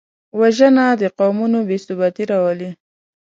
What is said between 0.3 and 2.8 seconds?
وژنه د قومونو بېثباتي راولي